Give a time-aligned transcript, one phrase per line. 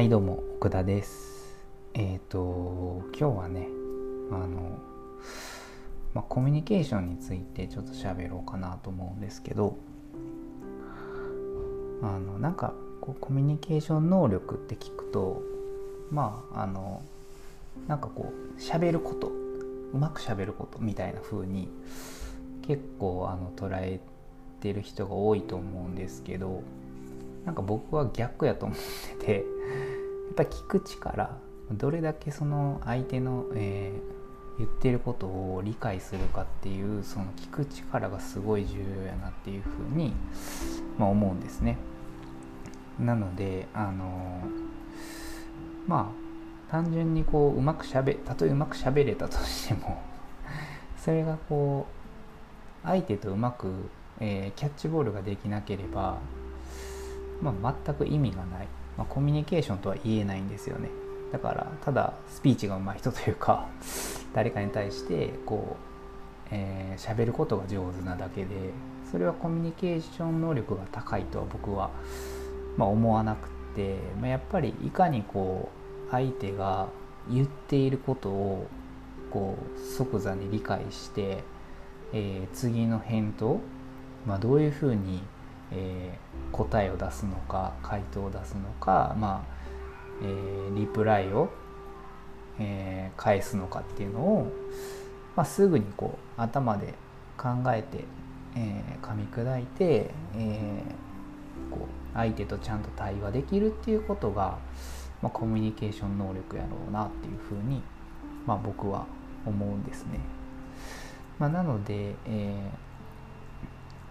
[0.00, 1.60] はいどうも奥田です。
[1.92, 3.68] えっ、ー、と今日はね
[4.32, 4.78] あの、
[6.14, 9.76] まあ、コミュニケーションについてちょっと喋ろうかなと思うんですけど
[12.00, 12.72] あのなんか
[13.02, 15.42] こうコミュニケーション能力って聞くと
[16.10, 17.02] まああの
[17.86, 19.26] なんかこう喋ること
[19.92, 21.68] うまく喋ることみたいな風に
[22.66, 24.00] 結構あの捉え
[24.62, 26.62] てる人が多いと思うんですけど
[27.44, 28.78] なんか僕は逆やと思っ
[29.18, 29.44] てて
[30.30, 31.36] っぱ聞く力
[31.72, 40.12] どれだけその相手の、えー、言ってることを理解するかっていうその聞く力がすごい重要やなっていうふうに、
[40.98, 41.76] まあ、思うんですね。
[42.98, 44.42] なのであの
[45.86, 46.12] ま
[46.68, 50.02] あ単純にこううまくしゃべたとえうまくしゃべれたとしても
[50.98, 51.86] それがこ
[52.84, 53.72] う相手とうまく、
[54.20, 56.18] えー、キャッチボールができなければ
[57.42, 58.68] まあ、全く意味がない、
[59.00, 60.90] まあ、コミュニケーションとは言えないんですよね。
[61.32, 63.66] だからただスピーチが上手い人というか
[64.34, 65.76] 誰かに対してこ
[66.50, 68.48] う喋、えー、ることが上手なだけで
[69.10, 71.90] それはコミュニケーション能力が高いとは僕は、
[72.76, 75.70] まあ、思わなくて、まあ、やっぱりいかにこ
[76.08, 76.88] う相手が
[77.30, 78.66] 言っていることを
[79.30, 81.44] こう即座に理解して、
[82.12, 83.60] えー、次の返答、
[84.26, 85.22] まあ、どういうふうに
[85.72, 89.60] えー、答えを出すのか回答を出すのか、まあ
[90.22, 91.50] えー、リプライを、
[92.58, 94.52] えー、返すのかっていうのを、
[95.36, 96.94] まあ、すぐにこう頭で
[97.36, 98.04] 考えて、
[98.56, 104.58] えー、噛み砕いて、えー、こう相手とちゃんと対話できるっていうことが、
[105.22, 107.82] まあ、コミュニケーション能力やろうなっていうふうに、
[108.46, 109.06] まあ、僕は
[109.46, 110.18] 思うんですね。
[111.38, 112.70] まあ、なので、え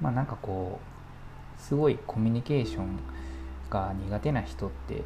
[0.00, 0.91] ー、まあなんかこう
[1.62, 2.98] すごいコミュニケーション
[3.70, 5.02] が苦手な人って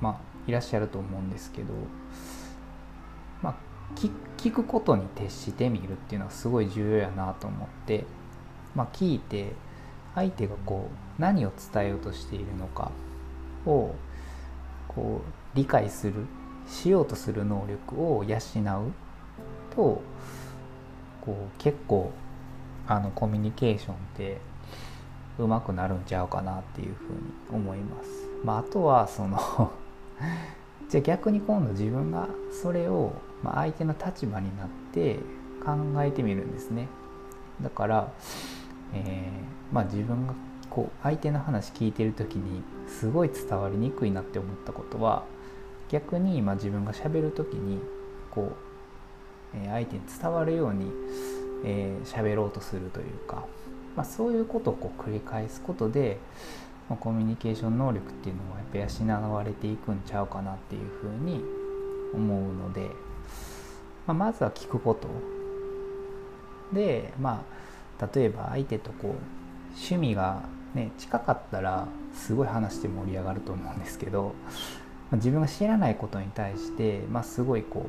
[0.00, 0.16] まあ
[0.48, 1.72] いらっしゃると思うんですけど
[3.42, 3.54] まあ
[4.38, 8.04] 聞くことに徹してみるっていうのはすごい重要やなと思って
[8.74, 9.52] まあ聞いて
[10.14, 12.90] 相手がこう何を伝えようとしているのか
[13.66, 13.94] を
[14.88, 16.14] こう理解する
[16.66, 18.92] しようとする能力を養う
[19.74, 20.02] とこ
[21.28, 22.10] う結構
[22.86, 24.38] あのコミュニケーションって
[25.38, 28.08] うまくなるんちゃうかなっていうふうに思います。
[28.44, 29.38] まあ、あとはその
[30.88, 33.12] じゃあ逆に今度自分がそれを、
[33.42, 35.18] ま相手の立場になって
[35.64, 35.72] 考
[36.02, 36.88] えてみるんですね。
[37.62, 38.12] だから、
[38.92, 40.34] えー、まあ、自分が
[40.68, 45.24] こう相手の話聞いてる時にすごい伝わりにくいなって思ったことは
[45.90, 47.78] 逆にま自分がしゃべる時に
[48.30, 48.52] こ
[49.54, 51.00] う、えー、相手に伝わるように喋、
[51.64, 53.44] えー、ろうとするというか
[53.96, 56.18] まあ、そういうことをこう繰り返すことで、
[56.88, 61.42] まあ、コミュニケーション能力っていうのはやっぱ養われていくんちゃうかなっていうふうに
[62.14, 62.90] 思うので、
[64.06, 65.08] まあ、まずは聞くこと
[66.74, 67.44] でま
[68.00, 69.12] あ例えば相手とこう
[69.74, 70.42] 趣味が
[70.74, 74.34] ね近かったらすごい話して盛り上がると思うんですけど、
[75.10, 77.86] まあ、自分が知らないことに対して、まあ、すごいこ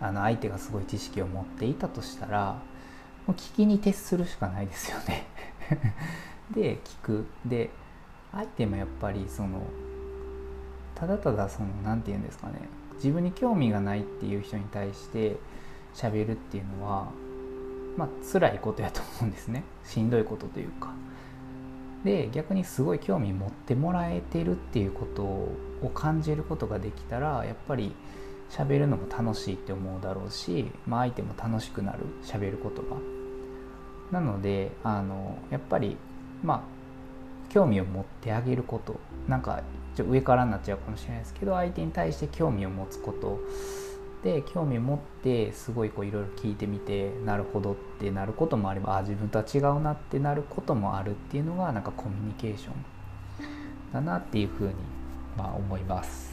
[0.00, 2.62] うあの相手がすごい知識を持っていたとしたら
[3.26, 5.26] もう聞きに徹するしかないですよね。
[6.54, 7.26] で聞く。
[7.44, 7.70] で
[8.32, 9.62] 相手もやっぱりその
[10.94, 12.54] ただただその何て言うんですかね。
[12.94, 15.36] 自分に興味がないっていう人に対して
[15.94, 17.08] 喋るっていうのは
[17.96, 19.64] まあ辛いことやと思うんですね。
[19.84, 20.90] しんどいことというか。
[22.04, 27.94] で逆にすごい興味持ってもらえてるっていうことを感じることができたらやっぱり
[28.50, 32.96] 喋るのも楽しいって思うだろうし、まあ、相手も楽しくなる喋ることが。
[34.10, 35.96] なのであのやっぱり
[36.42, 36.60] まあ
[37.48, 38.98] 興味を持ってあげること。
[39.28, 39.62] なんか
[39.94, 43.38] ちょ上からになっちゃうかもしれないですけど相手に対して興味を持つこと。
[44.22, 52.74] で興味を持ってすごいこういろいろ聞いてみてなるほどってなることもあればあ自分とは違うなってなることもあるっていうのがなんかコミュニケーション
[53.94, 54.74] だなっていうふうに
[55.38, 56.29] まあ思います。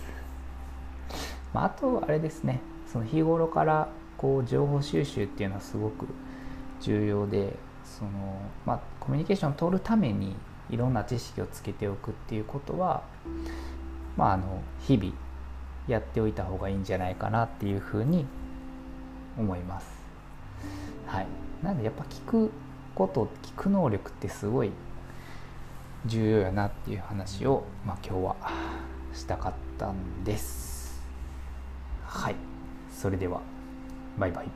[1.57, 6.06] まあ、あとあれですねその日頃からこう情報収集っていうのはすごく
[6.81, 10.36] 重要でその、まあ、コミュニケーションを取るために
[10.69, 13.01] いろんな知識をつけておくっていうことは、
[14.15, 15.12] まあ、あの日々
[15.88, 18.27] やっておいた方がいいんじゃないかなっていうふうに
[19.36, 19.88] 思います。
[21.07, 21.27] はい、
[21.63, 22.51] なのでやっぱ聞く
[22.94, 24.69] こと聞く能力ってすごい
[26.06, 28.36] 重要やなっていう話を、まあ、今日は
[29.12, 30.66] したかったんです。
[32.17, 32.35] はい。
[32.91, 33.41] それでは
[34.17, 34.47] バイバイ。